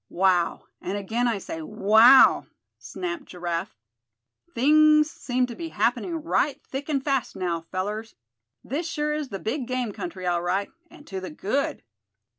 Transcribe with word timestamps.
"Wow, 0.09 0.63
and 0.81 0.97
again 0.97 1.27
I 1.27 1.37
say, 1.37 1.61
wow!" 1.61 2.47
snapped 2.79 3.25
Giraffe. 3.25 3.77
"Things 4.55 5.11
seem 5.11 5.45
to 5.45 5.55
be 5.55 5.69
happening 5.69 6.15
right 6.23 6.59
thick 6.65 6.89
and 6.89 7.03
fast 7.03 7.35
now, 7.35 7.61
fellers. 7.71 8.15
This 8.63 8.89
sure 8.89 9.13
is 9.13 9.29
the 9.29 9.37
big 9.37 9.67
game 9.67 9.91
country, 9.91 10.25
all 10.25 10.41
right, 10.41 10.71
and 10.89 11.05
to 11.05 11.19
the 11.19 11.29
good." 11.29 11.83